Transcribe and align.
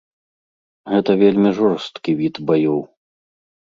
Гэта 0.93 1.11
вельмі 1.25 1.49
жорсткі 1.61 2.19
від 2.25 2.45
баёў. 2.51 2.79